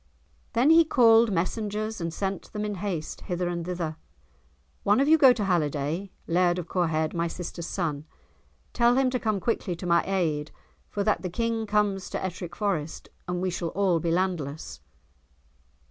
Then 0.53 0.71
he 0.71 0.83
called 0.83 1.31
messengers 1.31 2.01
and 2.01 2.11
sent 2.11 2.51
them 2.53 2.65
in 2.65 2.73
haste 2.81 3.21
hither 3.21 3.47
and 3.47 3.63
thither. 3.63 3.97
"One 4.81 4.99
of 4.99 5.07
you 5.07 5.15
go 5.15 5.31
to 5.31 5.43
Halliday, 5.43 6.09
Laird 6.25 6.57
of 6.57 6.67
Corehead, 6.67 7.13
my 7.13 7.27
sister's 7.27 7.67
son. 7.67 8.05
Tell 8.73 8.97
him 8.97 9.11
to 9.11 9.19
come 9.19 9.39
quickly 9.39 9.75
to 9.75 9.85
my 9.85 10.03
aid, 10.07 10.49
for 10.89 11.03
that 11.03 11.21
the 11.21 11.29
King 11.29 11.67
comes 11.67 12.09
to 12.09 12.25
Ettrick 12.25 12.55
Forest, 12.55 13.09
and 13.27 13.43
we 13.43 13.51
shall 13.51 13.69
all 13.77 13.99
be 13.99 14.09
landless." 14.09 14.81